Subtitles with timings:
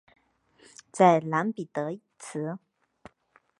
[0.91, 2.57] 在蓝彼得一词。